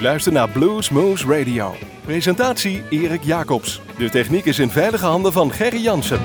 [0.00, 1.74] U luistert naar Blues Moose Radio.
[2.04, 3.80] Presentatie Erik Jacobs.
[3.98, 6.20] De techniek is in veilige handen van Gerry Jansen.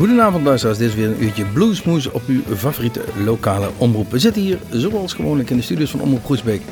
[0.00, 4.10] Goedenavond luisteraars, dit is weer een uurtje Bluesmoes op uw favoriete lokale omroep.
[4.10, 6.62] We zitten hier zoals gewoonlijk in de studios van Omroep Groesbeek.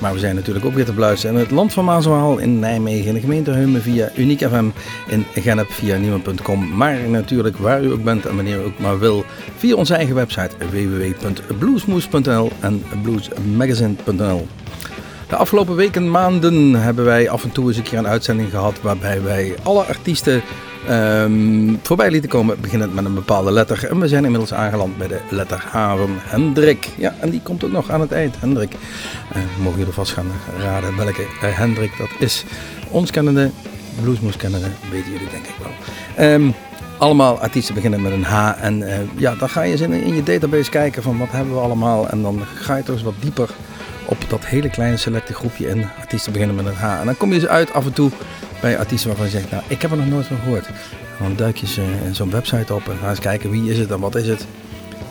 [0.00, 3.06] Maar we zijn natuurlijk ook weer te beluisteren in het land van Maaswaal in Nijmegen,
[3.06, 4.64] in de gemeente Heumen via Uniek FM,
[5.08, 6.76] in Genep via Nieuwen.com.
[6.76, 9.24] Maar natuurlijk waar u ook bent en wanneer u ook maar wil,
[9.56, 14.46] via onze eigen website www.bluesmoes.nl en bluesmagazine.nl.
[15.28, 18.80] De afgelopen weken, maanden hebben wij af en toe eens een keer een uitzending gehad
[18.80, 20.42] waarbij wij alle artiesten
[20.90, 23.86] um, voorbij lieten komen, beginnend met een bepaalde letter.
[23.90, 26.88] En we zijn inmiddels aangeland bij de letter H van Hendrik.
[26.96, 28.72] Ja, en die komt ook nog aan het eind, Hendrik.
[28.72, 30.26] Uh, mogen jullie vast gaan
[30.58, 32.44] raden welke uh, Hendrik dat is.
[32.88, 33.50] Ons kennende,
[34.02, 36.30] bluesmoes kennende, weten jullie denk ik wel.
[36.32, 36.54] Um,
[36.98, 38.52] allemaal artiesten beginnen met een H.
[38.60, 41.54] En uh, ja, dan ga je eens in, in, je database kijken van wat hebben
[41.54, 42.08] we allemaal.
[42.08, 43.50] En dan ga je toch eens wat dieper
[44.04, 45.86] op dat hele kleine selecte groepje in.
[46.00, 47.00] Artiesten beginnen met een H.
[47.00, 48.10] En dan kom je eens uit af en toe
[48.64, 50.68] bij artiesten waarvan je zegt, nou, ik heb er nog nooit van gehoord.
[51.18, 53.90] Dan duik je ze in zo'n website op en ga eens kijken wie is het
[53.90, 54.46] en wat is het.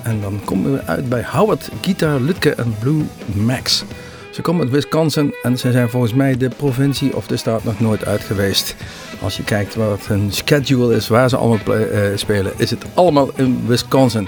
[0.04, 3.84] En dan komen we uit bij Howard, Guitar, Lutke en Blue Max.
[4.32, 7.80] Ze komen uit Wisconsin en ze zijn volgens mij de provincie of de staat nog
[7.80, 8.76] nooit uit geweest.
[9.22, 13.30] Als je kijkt wat hun schedule is, waar ze allemaal uh, spelen, is het allemaal
[13.36, 14.28] in Wisconsin.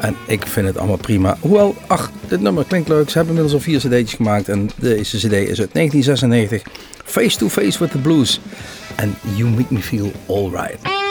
[0.00, 1.36] En ik vind het allemaal prima.
[1.40, 3.10] Hoewel, ach, dit nummer klinkt leuk.
[3.10, 4.48] Ze hebben inmiddels al vier cd'tjes gemaakt.
[4.48, 6.62] En deze cd is uit 1996.
[7.04, 8.40] Face to Face with the Blues.
[8.98, 11.03] And You Make Me Feel Alright.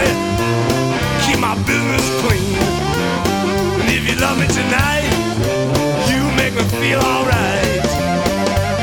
[0.00, 0.14] dirty,
[1.24, 2.56] keep my business clean.
[3.80, 5.08] And if you love me tonight,
[6.10, 7.84] you make me feel alright.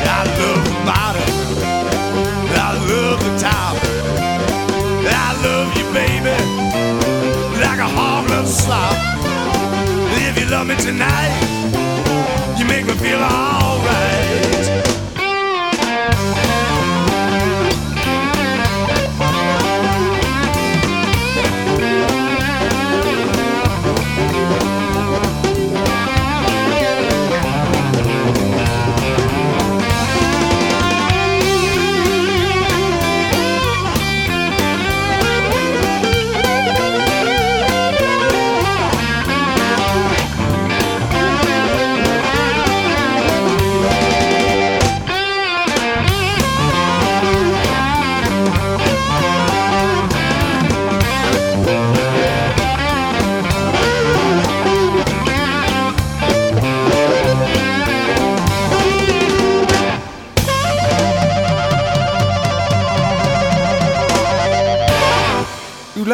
[0.10, 1.30] I love the bottom,
[2.54, 3.76] I love the top,
[5.06, 6.36] I love you, baby,
[7.62, 8.94] like a harmless slop.
[10.14, 11.34] And if you love me tonight,
[12.58, 14.87] you make me feel alright.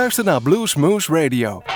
[0.03, 1.72] Luistert naar Blues Moose Radio.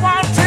[0.00, 0.43] want to.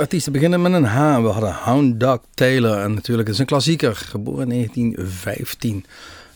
[0.00, 1.20] Artiesten beginnen met een H.
[1.22, 2.78] We hadden Hound Dog Taylor.
[2.78, 3.96] En natuurlijk is een klassieker.
[3.96, 5.84] Geboren in 1915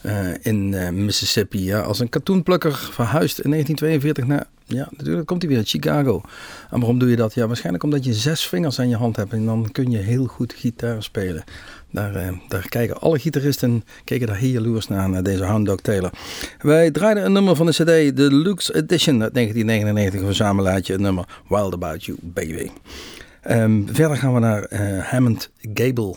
[0.03, 1.65] uh, eh, in uh, Mississippi.
[1.65, 4.47] Ja, als een katoenplukker verhuisd in 1942 naar...
[4.67, 6.23] Ja, natuurlijk komt hij weer uit Chicago.
[6.71, 7.35] En waarom doe je dat?
[7.35, 9.33] Ja, waarschijnlijk omdat je zes vingers aan je hand hebt.
[9.33, 11.45] En dan kun je heel goed gitaar spelen.
[11.91, 15.81] Daar, uh, daar kijken alle gitaristen keken daar heel jaloers naar, naar deze Hound Dog
[15.81, 16.11] Taylor.
[16.61, 21.03] Wij draaiden een nummer van de CD, de Luxe Edition uit 1999, een verzamelaartje, het
[21.03, 22.71] nummer Wild About You Baby.
[23.51, 26.15] Um, verder gaan we naar uh, Hammond Gable.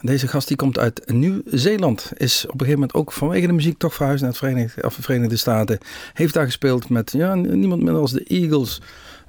[0.00, 2.12] Deze gast die komt uit Nieuw-Zeeland.
[2.16, 5.36] Is op een gegeven moment ook vanwege de muziek toch verhuisd naar Verenigde, de Verenigde
[5.36, 5.78] Staten.
[6.12, 8.80] Heeft daar gespeeld met ja, niemand minder als de Eagles.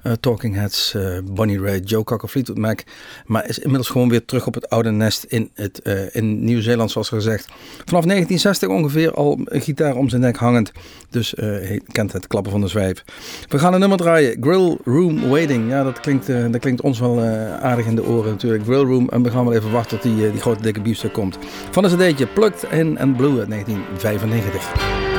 [0.06, 2.82] Uh, Talking Heads, uh, Bonnie Raitt, Joe Cocker, Fleetwood Mac.
[3.26, 6.90] Maar is inmiddels gewoon weer terug op het oude nest in, het, uh, in Nieuw-Zeeland,
[6.90, 7.44] zoals gezegd.
[7.84, 10.72] Vanaf 1960 ongeveer al een gitaar om zijn nek hangend.
[11.10, 11.34] Dus
[11.86, 13.04] kent het klappen van de zwijf.
[13.48, 14.36] We gaan een nummer draaien.
[14.40, 15.68] Grill Room Waiting.
[15.68, 17.20] Ja, dat klinkt, dat klinkt ons wel
[17.60, 18.64] aardig in de oren natuurlijk.
[18.64, 19.08] Grill Room.
[19.08, 21.38] En we gaan wel even wachten tot die, die grote dikke biefstuk komt.
[21.70, 25.11] Van een cd'tje Plugged in and Blue uit 1995.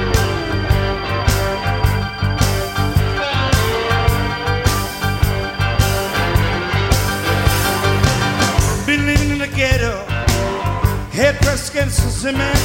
[11.53, 12.57] Pressed against the cement,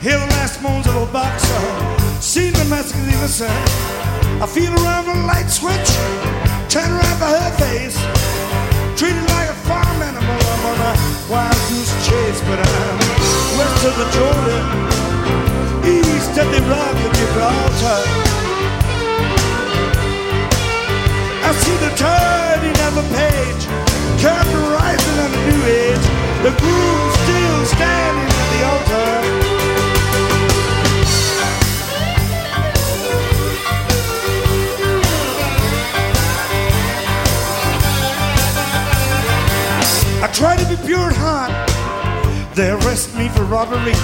[0.00, 1.60] hear the last moans of a boxer.
[2.18, 3.52] Seen the of innocent.
[4.40, 5.90] I feel around the light switch,
[6.72, 7.98] turn around for her face.
[8.96, 10.92] Treated like a farm animal, I'm on a
[11.28, 12.96] wild goose chase, but I'm
[13.60, 14.64] west of the Jordan,
[15.84, 18.55] east of the rock of Gibraltar.
[21.46, 23.62] I see the turning of a page,
[24.20, 26.06] curtain rising on a new age.
[26.42, 29.12] The groom still standing at the altar.
[40.22, 41.52] I try to be pure at heart.
[42.56, 43.94] They arrest me for robbery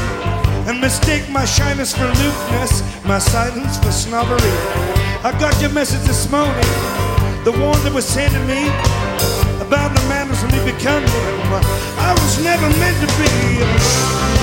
[0.69, 4.55] and mistake my shyness for aloofness, my silence for snobbery.
[5.25, 6.71] I got your message this morning,
[7.45, 8.71] the one that was sent to me
[9.59, 11.11] about the manners of me becoming.
[11.99, 13.59] I was never meant to be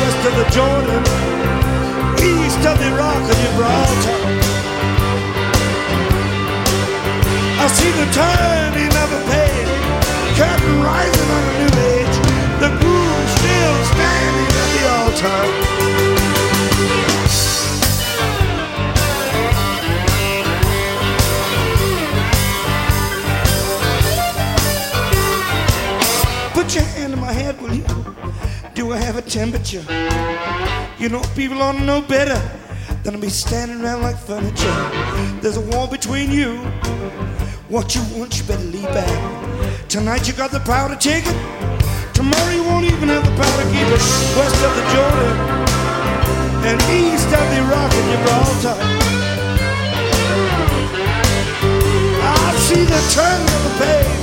[0.03, 0.99] west of the Jordan,
[2.19, 4.19] east of the Rock of Gibraltar.
[7.55, 9.71] I see the turning of a page,
[10.35, 12.17] curtain rising on a new age,
[12.59, 15.98] the groom still standing at the altar.
[29.39, 29.85] Temperature?
[30.99, 32.35] You know, people ought to know better
[33.03, 34.77] than to be standing around like furniture.
[35.39, 36.57] There's a wall between you.
[37.69, 39.15] What you want, you better leave back.
[39.87, 41.37] Tonight you got the power to take it.
[42.13, 44.03] Tomorrow you won't even have the power to keep it.
[44.35, 45.35] West of the Jordan
[46.67, 48.75] and east of the Rock of Gibraltar.
[52.43, 54.19] I see the turn of the page.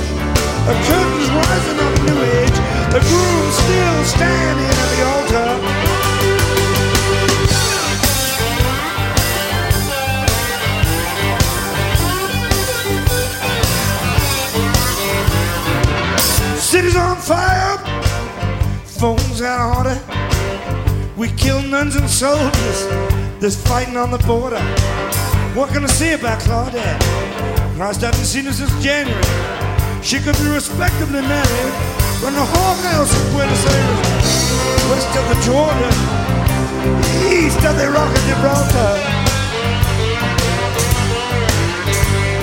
[0.69, 2.76] The curtains rising on a new age.
[2.89, 5.49] The groom still standing at the altar.
[16.57, 17.77] City's on fire,
[18.85, 19.99] phones out of order.
[21.17, 22.87] We kill nuns and soldiers.
[23.39, 24.61] There's fighting on the border.
[25.53, 27.01] What can I say about Claudette?
[27.75, 29.23] Christ, I haven't seen her since January.
[30.01, 34.29] She could be respectably married from the whorehouse of Buenos Aires,
[34.89, 35.93] west of the Jordan,
[37.29, 38.93] east of the Rock of Gibraltar.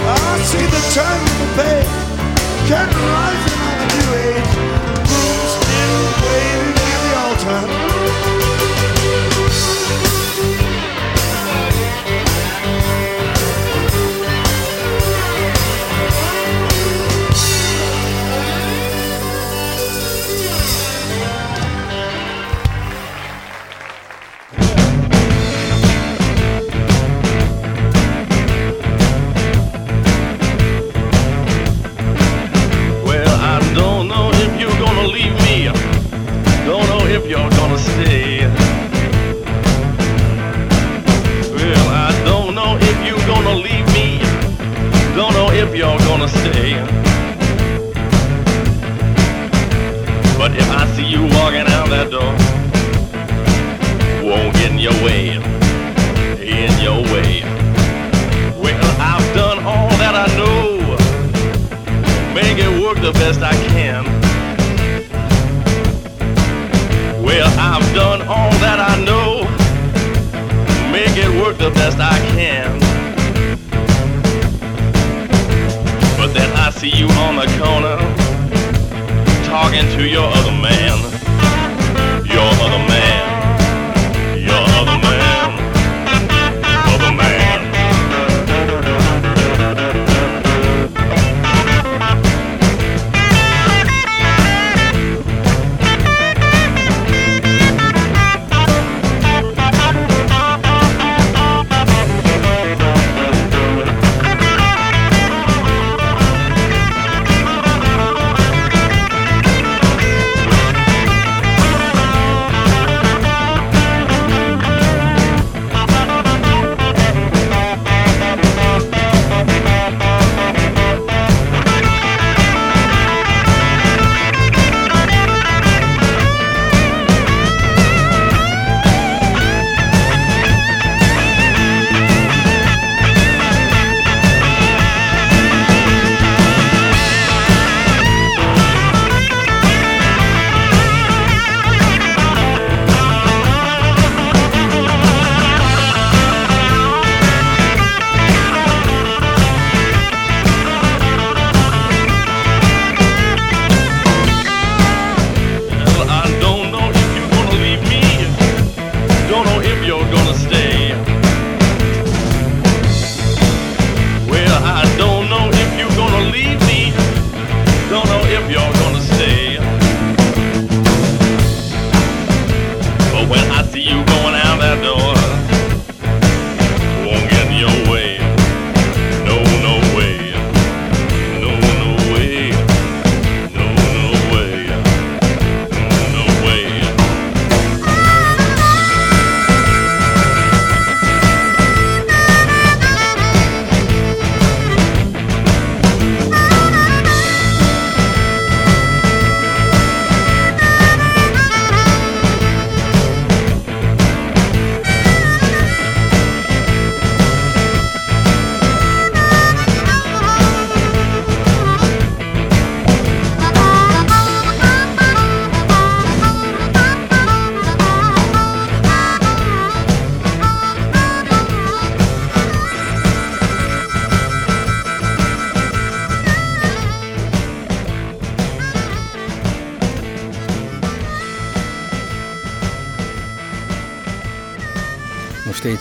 [0.06, 1.94] I see the turn of the page,
[2.68, 4.52] curtain rising on a new age,
[5.10, 8.33] moon still waving at the altar.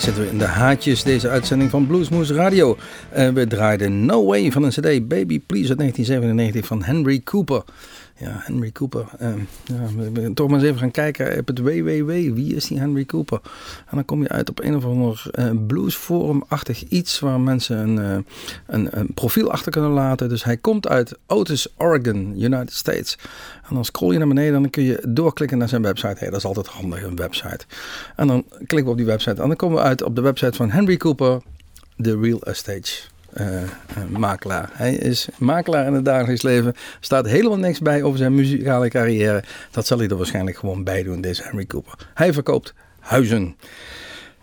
[0.04, 2.78] Zitten we in de haatjes deze uitzending van Bluesmoose Radio.
[3.10, 7.64] Eh, we draaiden No Way van een cd Baby Please uit 1997 van Henry Cooper.
[8.44, 9.06] Henry Cooper.
[9.18, 9.34] eh,
[9.64, 12.34] ja, toch maar eens even gaan kijken op het www.
[12.34, 13.40] Wie is die Henry Cooper?
[13.86, 18.00] En dan kom je uit op een of ander eh, bluesforum-achtig iets waar mensen een,
[18.00, 18.18] eh,
[18.68, 20.30] een, een profiel achter kunnen laten.
[20.30, 23.18] Dus hij komt uit Otis, Oregon, United States.
[23.70, 26.16] En dan scroll je naar beneden en dan kun je doorklikken naar zijn website.
[26.18, 27.66] Hey, dat is altijd handig, een website.
[28.16, 30.54] En dan klikken we op die website en dan komen we uit op de website
[30.54, 31.42] van Henry Cooper,
[31.98, 33.13] The Real Estate.
[33.34, 33.62] Eh,
[34.10, 34.70] makelaar.
[34.74, 36.74] Hij is makelaar in het dagelijks leven.
[37.00, 39.44] Staat helemaal niks bij over zijn muzikale carrière.
[39.72, 42.10] Dat zal hij er waarschijnlijk gewoon bij doen, deze Henry Cooper.
[42.14, 43.56] Hij verkoopt huizen.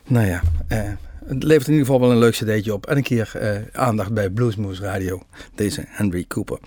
[0.06, 0.78] Nou ja, eh,
[1.24, 2.86] het levert in ieder geval wel een leuk cd'tje op.
[2.86, 5.22] En een keer eh, aandacht bij Bluesmoose Radio.
[5.54, 6.58] Deze Henry Cooper.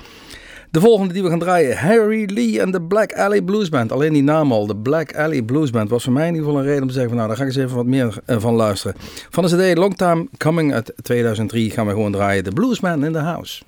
[0.74, 3.92] De volgende die we gaan draaien, Harry Lee en de Black Alley Blues Band.
[3.92, 6.62] Alleen die naam al, de Black Alley Blues Band, was voor mij in ieder geval
[6.62, 8.38] een reden om te zeggen van nou, daar ga ik eens even wat meer eh,
[8.40, 8.96] van luisteren.
[9.30, 13.12] Van de cd Long Time Coming uit 2003 gaan we gewoon draaien, The Bluesman in
[13.12, 13.64] the House.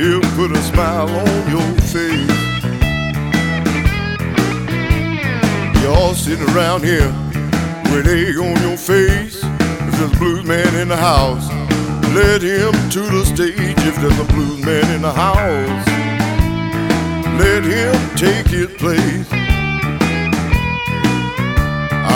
[0.00, 2.30] He'll put a smile on your face.
[5.82, 7.12] You're all sitting around here
[7.92, 9.40] with egg on your face.
[9.44, 11.48] If there's a blues man in the house,
[12.14, 13.78] let him to the stage.
[13.90, 15.86] If there's a blues man in the house,
[17.38, 19.28] let him take his place.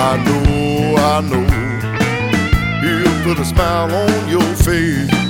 [0.06, 1.46] I know, I know,
[2.80, 5.23] he'll put a smile on your face.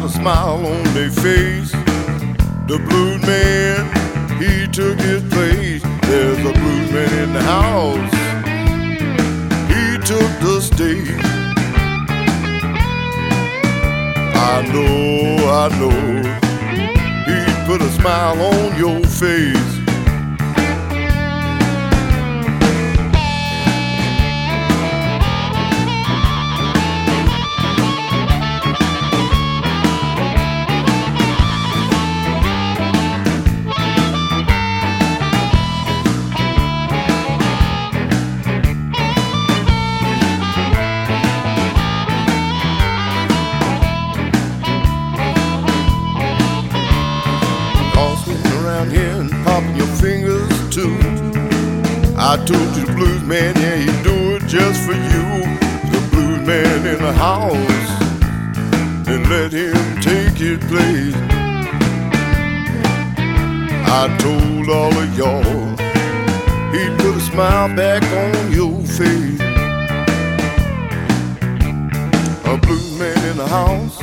[0.00, 1.72] Got a smile on their face.
[2.68, 3.86] The blues man,
[4.40, 5.82] he took his place.
[6.02, 8.12] There's a blues man in the house.
[9.72, 11.24] He took the stage.
[14.36, 16.00] I know, I know.
[17.28, 19.67] He put a smile on your face.
[52.30, 55.28] I told you the blues man, yeah, he do it just for you.
[55.92, 57.88] The blues man in the house,
[59.08, 61.16] and let him take his place.
[63.88, 65.42] I told all of y'all,
[66.70, 69.40] he'd put a smile back on your face.
[72.44, 73.98] A blues man in the house.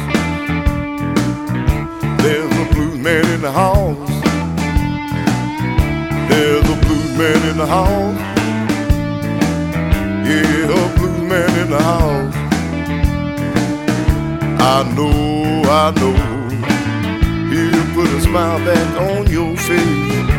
[2.23, 4.14] There's a blues man in the house.
[7.17, 8.19] Man in the house.
[10.27, 12.35] Yeah, a blues man in the house.
[14.59, 16.15] I know, I know.
[17.51, 20.34] He'll put a smile back on your face.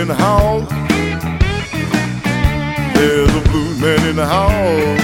[0.00, 0.66] In the house.
[2.94, 5.00] There's a blues man in the house.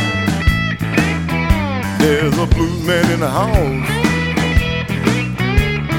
[2.01, 3.89] There's a blues man in the house.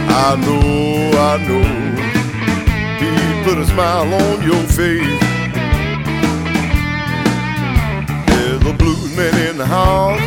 [0.10, 1.68] I know, I know.
[2.98, 5.22] He put a smile on your face.
[8.26, 10.22] There's a blues man in the house.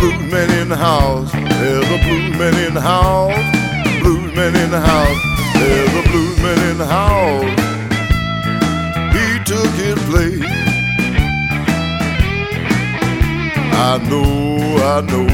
[0.00, 1.30] Blues man in the house.
[1.32, 3.36] There's a blues man in the house.
[4.00, 5.20] Blues man in the house.
[5.52, 7.67] There's a blues man in the house.
[13.90, 15.28] I know, I know.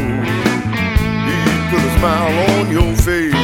[1.26, 1.36] He
[1.70, 3.43] put a smile on your face.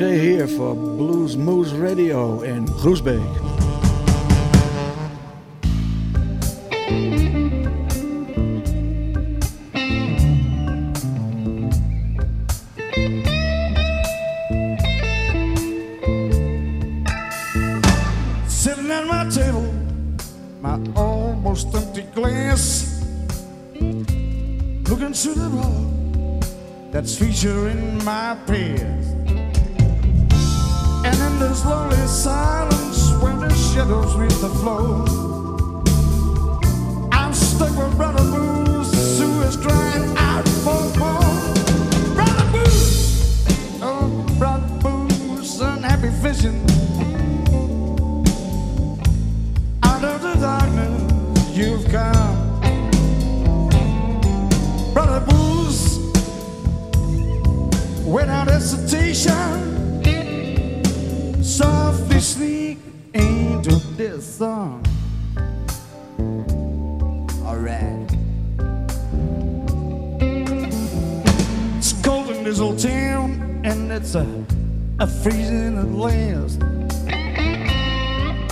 [0.00, 3.49] Shea here for Blues Moose Radio in Groesbeek.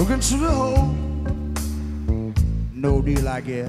[0.01, 0.95] Looking through the hole,
[2.73, 3.69] no deal, I guess.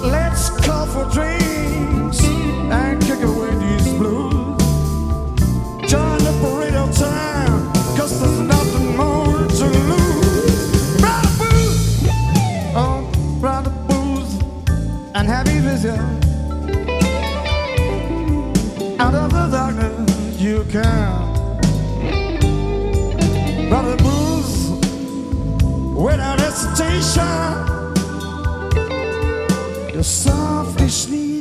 [0.00, 4.62] Let's call for drinks and kick away these blues.
[5.90, 11.00] Join the parade of time, cause there's nothing more to lose.
[11.00, 12.08] Brother booze,
[12.76, 14.38] oh, brother booze,
[15.16, 15.98] and happy vision.
[19.00, 21.31] Out of the darkness you come
[23.72, 24.68] but it moves
[25.96, 27.24] without hesitation.
[29.94, 31.31] You're softly.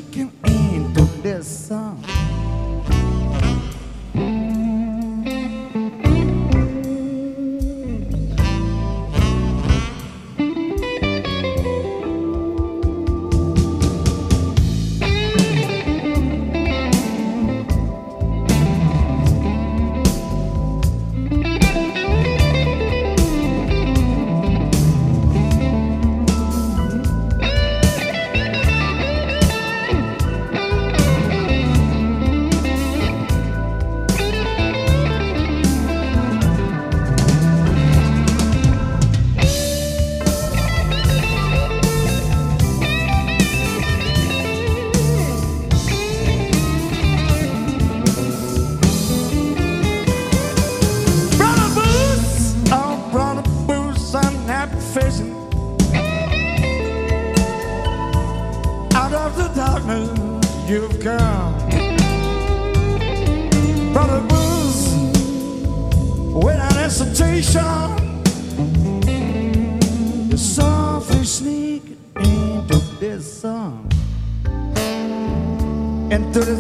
[76.12, 76.56] Into the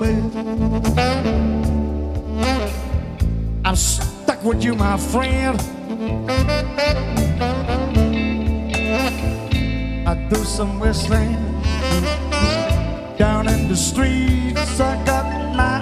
[0.00, 0.22] baby.
[3.62, 5.60] I'm stuck with you, my friend.
[10.08, 11.34] I do some whistling
[13.18, 14.80] down in the streets.
[14.80, 15.75] I got my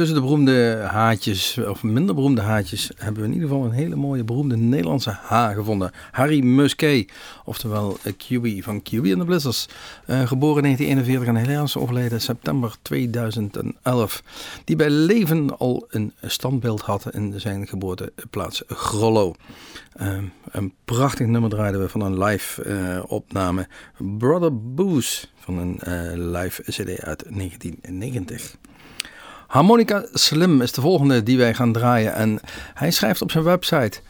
[0.00, 3.96] tussen de beroemde haatjes, of minder beroemde haatjes, hebben we in ieder geval een hele
[3.96, 5.90] mooie beroemde Nederlandse H gevonden.
[6.10, 7.12] Harry Musquet,
[7.44, 9.68] oftewel eh, QB van QB en de Blizzards.
[10.06, 14.22] Eh, geboren in 1941 en helaas overleden september 2011.
[14.64, 19.34] Die bij leven al een standbeeld had in zijn geboorteplaats Grollo.
[19.92, 20.18] Eh,
[20.50, 23.68] een prachtig nummer draaiden we van een live eh, opname.
[24.18, 28.58] Brother Booze van een live cd uit 1990.
[29.50, 32.14] Harmonica Slim is de volgende die wij gaan draaien.
[32.14, 32.40] En
[32.74, 34.00] hij schrijft op zijn website: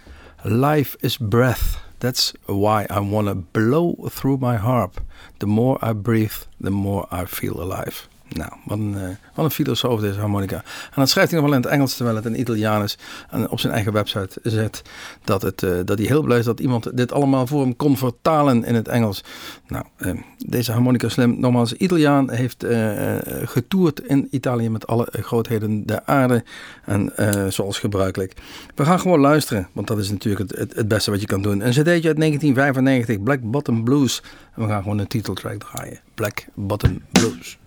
[0.43, 1.79] Life is breath.
[1.99, 5.03] That's why I wanna blow through my harp.
[5.37, 8.03] The more I breathe, the more I feel alive.
[8.29, 9.09] Nou, wat een, eh,
[9.45, 10.57] een filosoof deze harmonica.
[10.57, 12.99] En dat schrijft hij nog wel in het Engels, terwijl het een Italiaan is.
[13.31, 14.83] En op zijn eigen website zet
[15.25, 17.97] dat, het, uh, dat hij heel blij is dat iemand dit allemaal voor hem kon
[17.97, 19.25] vertalen in het Engels.
[19.67, 25.87] Nou, uh, deze harmonica slim, nogmaals, Italiaan heeft uh, getoerd in Italië met alle grootheden
[25.87, 26.45] der aarde.
[26.85, 27.13] En
[27.53, 28.35] zoals gebruikelijk.
[28.75, 31.43] We gaan gewoon luisteren, want dat is natuurlijk het, het, het beste wat je kan
[31.43, 31.61] doen.
[31.61, 34.23] Een cd'tje uit 1995, Black Bottom Blues.
[34.55, 36.01] En we gaan gewoon een titeltrack draaien.
[36.15, 37.59] Black Bottom Blues.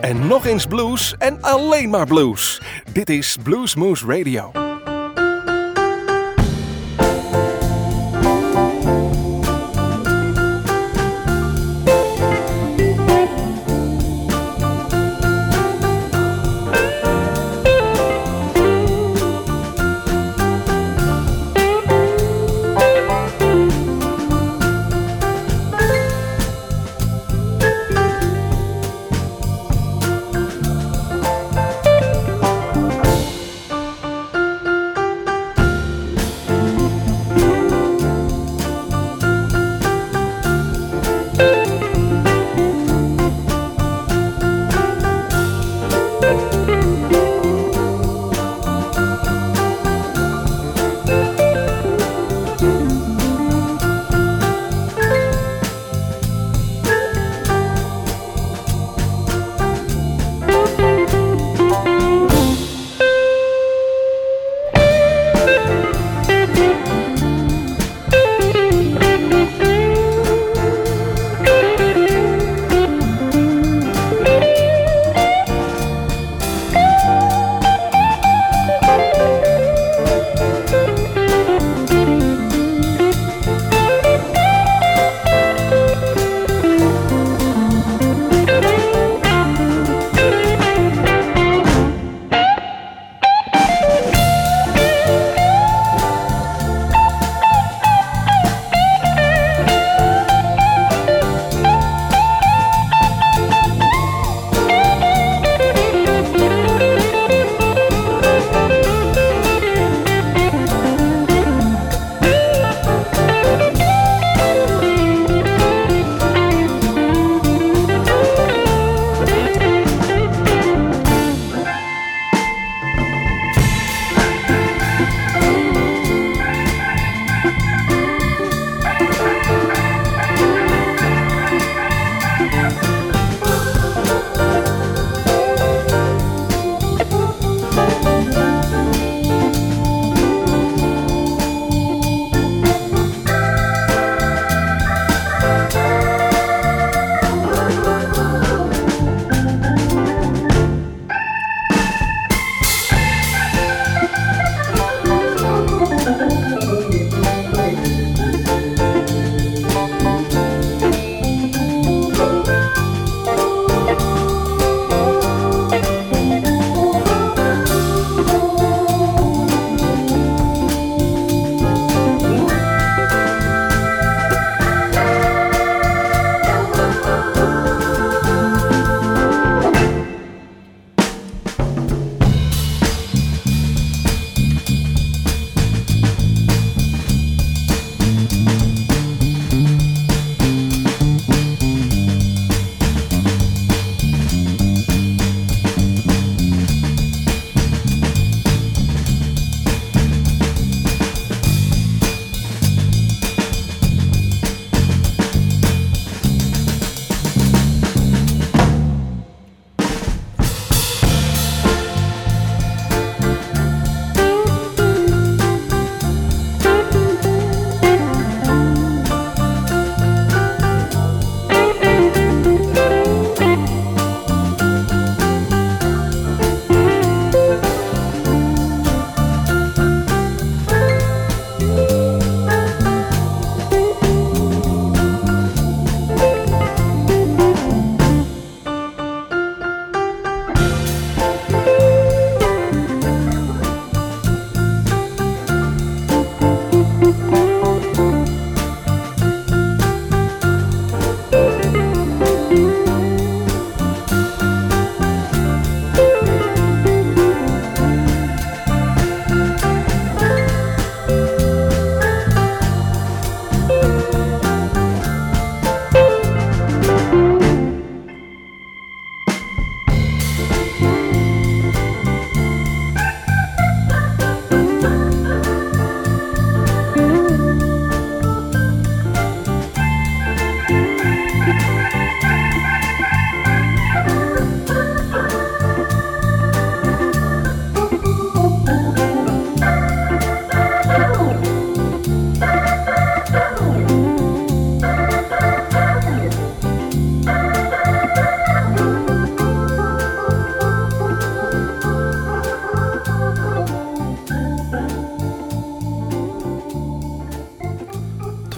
[0.00, 2.62] En nog eens blues en alleen maar blues.
[2.92, 4.63] Dit is Blues Moose Radio.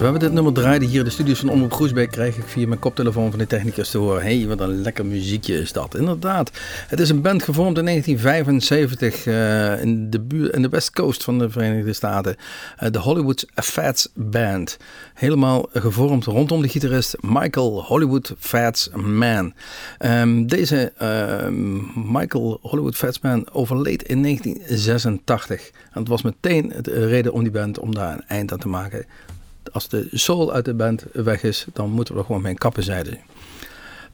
[0.07, 2.67] Terwijl we dit nummer draaiden hier in de studios van Omroep Groesbeek, kreeg ik via
[2.67, 4.21] mijn koptelefoon van de technicus te horen.
[4.21, 5.95] Hé, hey, wat een lekker muziekje is dat.
[5.95, 6.51] Inderdaad,
[6.87, 11.23] het is een band gevormd in 1975 uh, in, de buur, in de West Coast
[11.23, 12.35] van de Verenigde Staten.
[12.83, 14.77] Uh, de Hollywood Fats Band.
[15.13, 19.53] Helemaal gevormd rondom de gitarist Michael Hollywood Fats Man.
[19.99, 21.47] Um, deze uh,
[22.11, 25.71] Michael Hollywood Fats Man overleed in 1986.
[25.91, 28.67] En het was meteen de reden om die band om daar een eind aan te
[28.67, 29.05] maken
[29.71, 32.83] als de soul uit de band weg is, dan moeten we er gewoon mee kappen,
[32.83, 33.19] zeiden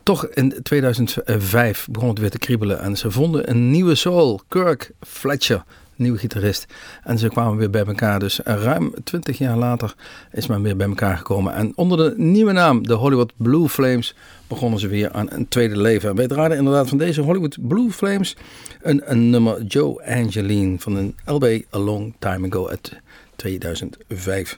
[0.03, 4.91] Toch in 2005 begon het weer te kriebelen en ze vonden een nieuwe soul, Kirk
[4.99, 5.63] Fletcher,
[5.95, 6.65] nieuwe gitarist.
[7.03, 8.19] En ze kwamen weer bij elkaar.
[8.19, 9.95] Dus ruim 20 jaar later
[10.31, 11.53] is men weer bij elkaar gekomen.
[11.53, 14.15] En onder de nieuwe naam, de Hollywood Blue Flames,
[14.47, 16.09] begonnen ze weer aan een tweede leven.
[16.09, 18.35] En wij draaiden inderdaad van deze Hollywood Blue Flames
[18.81, 22.99] een, een nummer Joe Angeline van een LB A Long Time Ago uit
[23.35, 24.57] 2005.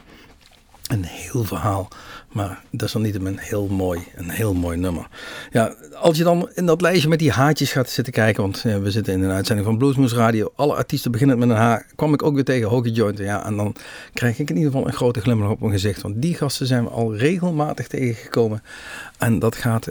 [0.86, 1.88] Een heel verhaal,
[2.32, 5.08] maar niet een heel mooi, een heel mooi nummer.
[5.52, 8.80] Ja, als je dan in dat lijstje met die haatjes gaat zitten kijken, want ja,
[8.80, 12.14] we zitten in een uitzending van Bluesmoes Radio, alle artiesten beginnen met een H, kwam
[12.14, 13.18] ik ook weer tegen Hockey Joint.
[13.18, 13.76] Ja, en dan
[14.14, 16.84] krijg ik in ieder geval een grote glimlach op mijn gezicht, want die gasten zijn
[16.84, 18.64] we al regelmatig tegengekomen.
[19.18, 19.86] En dat gaat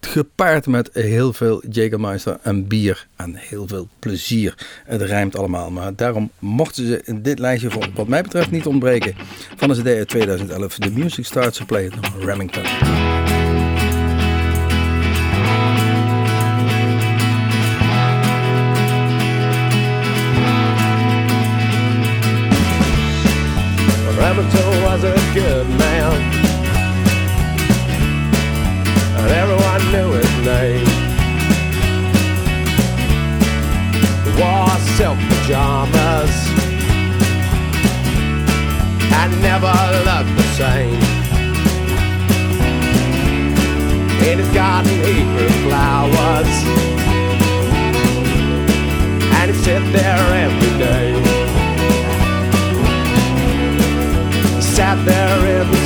[0.00, 4.54] gepaard met heel veel Jägermeister en bier en heel veel plezier.
[4.84, 8.66] Het rijmt allemaal, maar daarom mochten ze in dit lijstje voor wat mij betreft niet
[8.66, 9.14] ontbreken.
[9.56, 12.62] Van de CD uit 2011, The Music Starts to Play, Remington.
[24.18, 26.38] Remington was a good man
[29.78, 30.86] everyone knew his name.
[34.24, 36.34] He wore silk pajamas
[39.18, 39.74] and never
[40.06, 41.00] looked the same.
[44.28, 46.52] In his garden he grew flowers
[49.36, 51.12] and he'd sit there every day.
[54.56, 55.77] He sat there in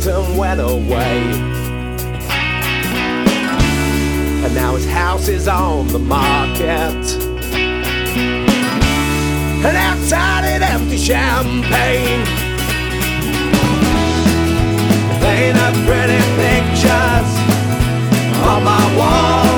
[0.00, 1.20] since Remington went away.
[4.44, 6.96] And now his house is on the market.
[9.62, 12.24] And outside it empty champagne.
[15.20, 17.30] Painted pretty pictures
[18.46, 19.49] on my walls,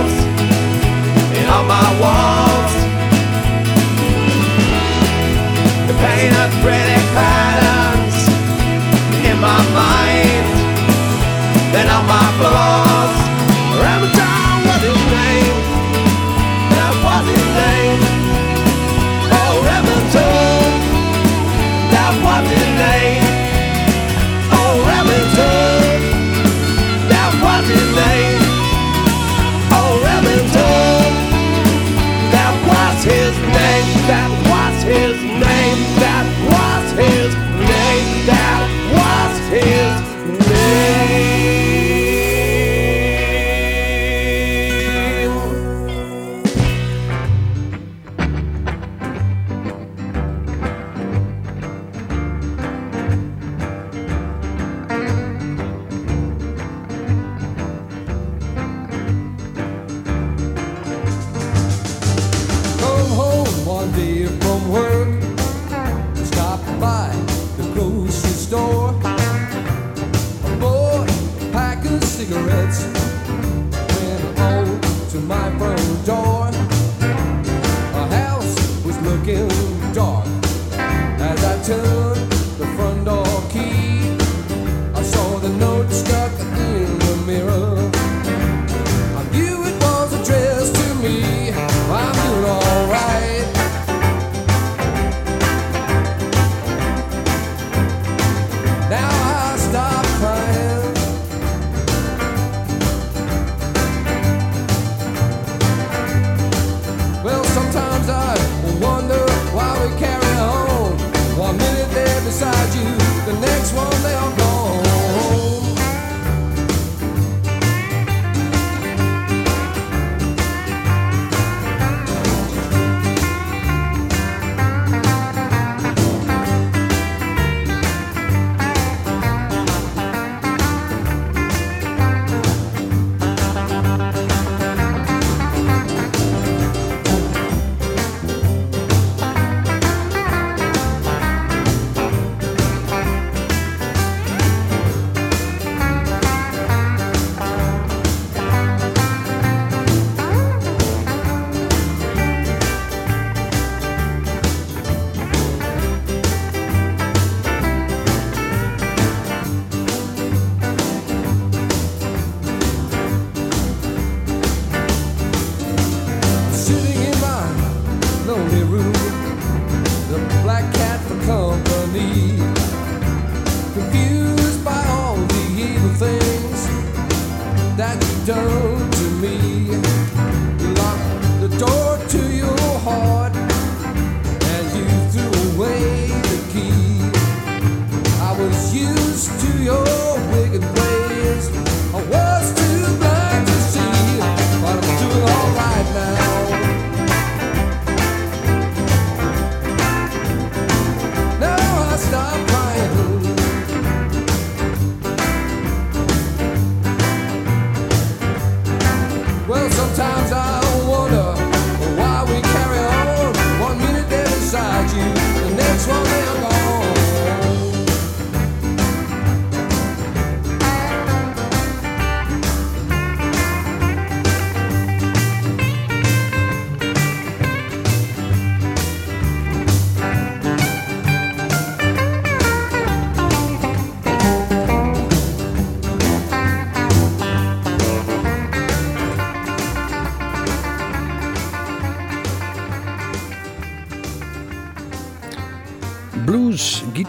[188.43, 189.84] was used to your
[190.32, 190.91] wicked ways.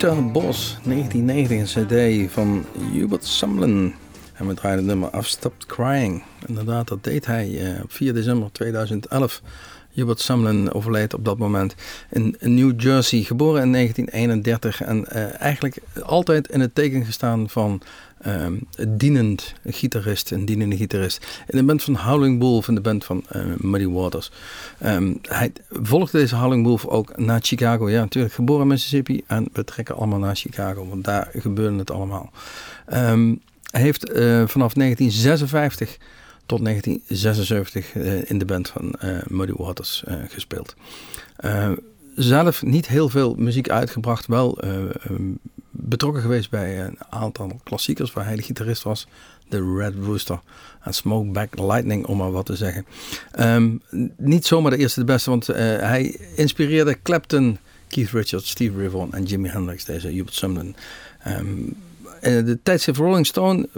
[0.03, 3.93] Boss 1990, een cd van Hubert Sumlin.
[4.33, 6.23] En we draaien het nummer I've Stopped Crying.
[6.47, 9.41] Inderdaad, dat deed hij eh, op 4 december 2011.
[9.91, 11.75] Hubert Sumlin overleed op dat moment
[12.09, 17.81] in New Jersey, geboren in 1931 en eh, eigenlijk altijd in het teken gestaan van
[18.23, 18.53] ehm,
[18.87, 21.43] dienend gitarist, een dienende gitarist.
[21.47, 24.31] In de band van Howling Wolf en de band van eh, Muddy Waters.
[24.79, 27.89] Ehm, hij volgde deze Howling Wolf ook naar Chicago.
[27.89, 31.91] Ja, natuurlijk geboren in Mississippi en we trekken allemaal naar Chicago, want daar gebeurde het
[31.91, 32.31] allemaal.
[32.85, 33.35] Ehm,
[33.71, 35.97] hij heeft eh, vanaf 1956
[36.45, 38.95] tot 1976 eh, in de band van
[39.27, 40.75] Muddy Waters gespeeld.
[42.15, 44.57] Zelf niet heel veel muziek uitgebracht, wel
[45.75, 49.07] betrokken geweest bij een aantal klassiekers waar hij de gitarist was.
[49.49, 50.39] The Red Rooster
[50.81, 52.85] en Smokeback Lightning, om maar wat te zeggen.
[53.31, 53.77] Ehm,
[54.17, 57.57] niet zomaar de eerste de beste, want eh, hij inspireerde Clapton,
[57.87, 60.75] Keith Richards, Steve Vaughan en Jimi Hendrix, deze Hubert Sumlin.
[61.19, 61.47] Ehm,
[62.21, 63.69] eh, de tijdschrift Rolling Stone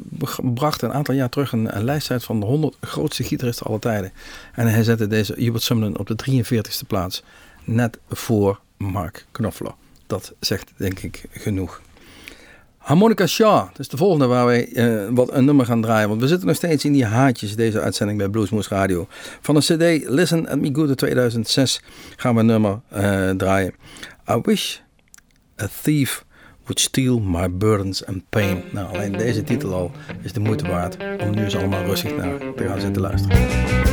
[0.54, 3.80] bracht een aantal jaar terug een, een lijst uit van de 100 grootste gitaristen aller
[3.80, 4.12] tijden.
[4.54, 7.24] En hij zette deze Hubert Sumlin op de 43ste plaats,
[7.64, 9.74] net voor Mark Knopfler.
[10.08, 11.82] Dat zegt denk ik genoeg.
[12.86, 16.10] Harmonica Shaw, dat is de volgende waar wij eh, wat een nummer gaan draaien.
[16.10, 19.08] Want we zitten nog steeds in die haatjes, deze uitzending bij Bluesmoose Radio.
[19.42, 21.82] Van de CD Listen at Me Good uit 2006
[22.16, 23.74] gaan we een nummer eh, draaien.
[24.30, 24.78] I wish
[25.62, 26.26] a thief
[26.66, 28.64] would steal my burdens and pain.
[28.72, 29.92] Nou, alleen deze titel al
[30.22, 33.85] is de moeite waard om nu eens allemaal rustig naar te gaan zitten luisteren.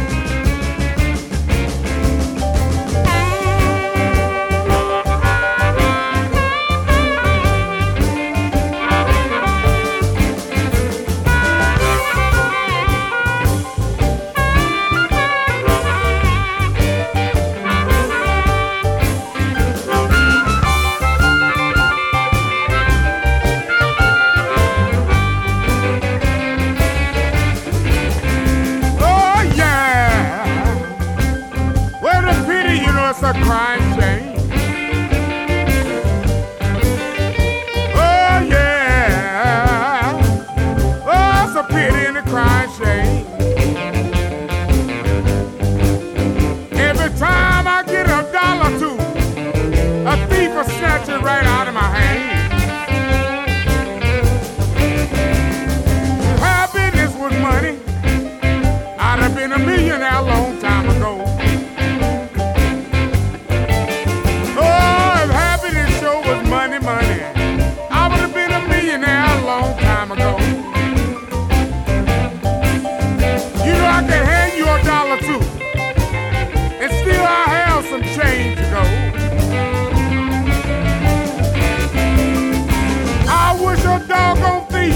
[84.13, 84.95] Doggone thief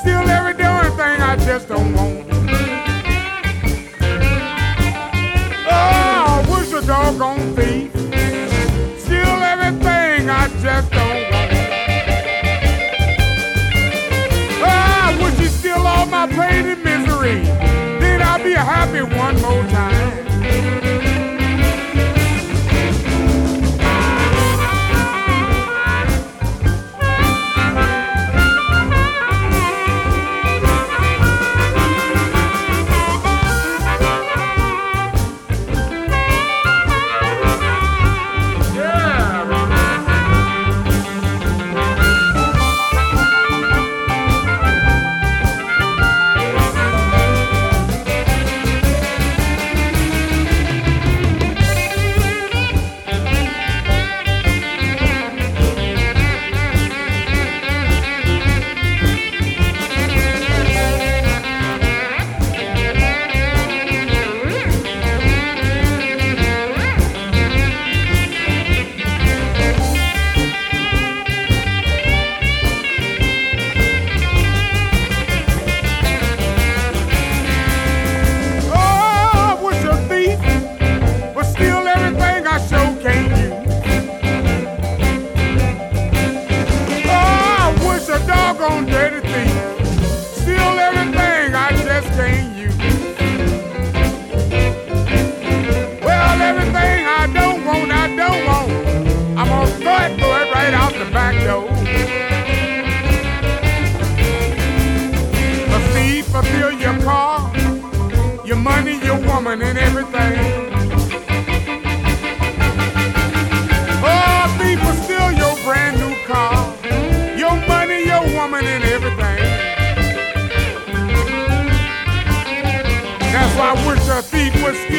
[0.00, 2.13] steal every darn thing I just don't want.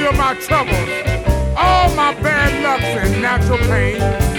[0.06, 0.90] Steal my troubles,
[1.58, 4.35] all my bad lucks and natural pain.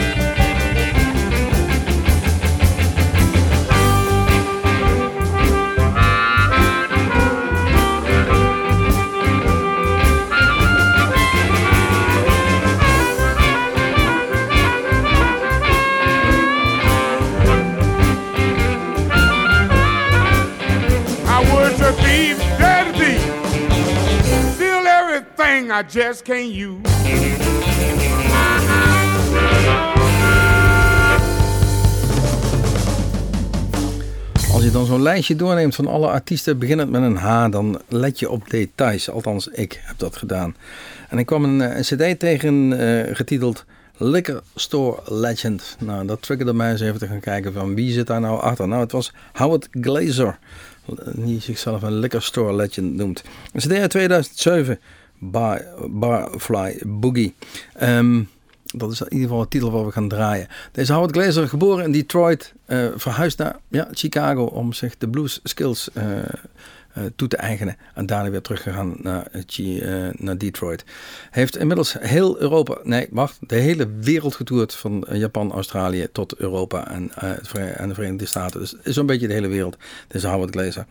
[25.76, 26.80] I just can't use.
[34.52, 38.18] Als je dan zo'n lijstje doorneemt van alle artiesten beginnend met een H, dan let
[38.18, 39.10] je op details.
[39.10, 40.56] Althans, ik heb dat gedaan.
[41.08, 43.64] En ik kwam een, eh, cd tegen eh, getiteld
[43.96, 45.76] Liquor Store Legend.
[45.78, 48.68] Nou, dat triggerde mij eens even te gaan kijken van wie zit daar nou achter.
[48.68, 50.38] Nou, het was Howard Glazer,
[51.14, 53.22] die zichzelf een Liquor Store Legend noemt.
[53.52, 54.78] Een cd uit 2007,
[55.18, 57.34] Bar, Barfly Boogie.
[57.74, 58.22] Ehm,
[58.64, 60.48] dat is in ieder geval de titel waar we gaan draaien.
[60.72, 65.40] Deze Howard Glazer, geboren in Detroit, eh, verhuisd naar ja, Chicago om zich de blues
[65.42, 66.04] skills eh,
[67.16, 67.76] toe te eigenen.
[67.94, 70.84] En daarna weer teruggegaan naar, eh, eh, naar Detroit.
[71.30, 74.74] Heeft inmiddels heel Europa, nee wacht, de hele wereld getoerd.
[74.74, 78.60] Van eh, Japan, Australië tot Europa en, eh, en de Verenigde Staten.
[78.60, 79.76] Dus zo'n beetje de hele wereld.
[80.08, 80.86] Deze Howard Glazer.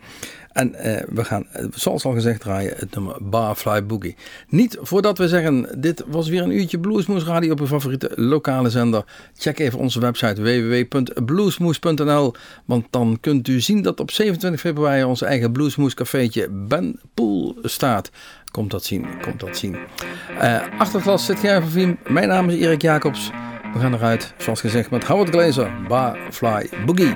[0.56, 4.16] En eh, we gaan, eh, zoals al gezegd, draaien het nummer Barfly Boogie.
[4.48, 8.70] Niet voordat we zeggen, dit was weer een uurtje Bluesmoes Radio op uw favoriete lokale
[8.70, 9.04] zender.
[9.36, 12.34] Check even onze website www.bluesmoes.nl.
[12.64, 17.58] Want dan kunt u zien dat op 27 februari ons eigen Bluesmoes cafeetje Ben Poel
[17.62, 18.10] staat.
[18.50, 19.76] Komt dat zien, komt dat zien.
[20.40, 21.98] Eh achterklas zit Gervin van Viem.
[22.06, 23.30] Mijn naam is Erik Jacobs.
[23.72, 27.14] We gaan eruit, zoals gezegd, met Howard Glazer, Barfly Boogie.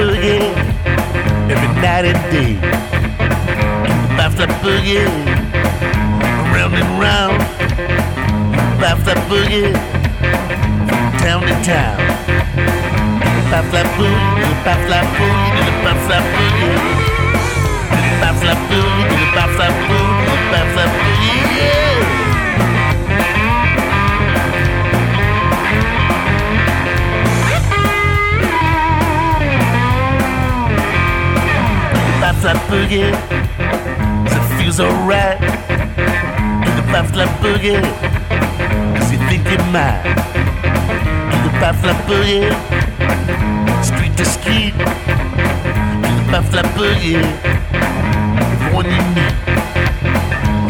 [0.00, 0.40] boogie
[1.52, 2.54] every night and day.
[4.16, 5.04] Bounce that boogie
[6.54, 7.38] round and round.
[8.80, 9.72] Bounce that boogie
[11.20, 11.98] town to town.
[13.50, 16.76] Bounce that boogie, bounce that boogie, bounce that boogie,
[18.20, 18.89] bounce that boogie.
[32.30, 35.40] Bap flap boogie, it feels alright.
[36.62, 37.82] Do the bap flap boogie,
[38.94, 39.98] cause you think you might.
[41.26, 42.46] Do the bap flap boogie,
[43.82, 44.78] street to street.
[44.78, 47.18] Do the bap flap boogie,
[48.54, 49.34] everyone you meet.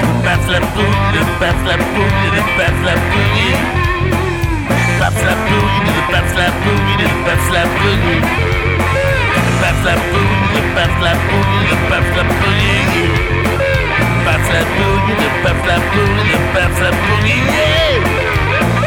[0.01, 3.53] Do the bap flap boogie, do the bap flap boogie, do the bap flap boogie.
[4.97, 8.50] Bap flap boogie, do the bap flap boogie, do the bap flap boogie.
[9.85, 13.11] la bouille, passe la bouille, passe la bouille.
[14.25, 18.80] Passe la bouille, passe la bouille, passe la bouille.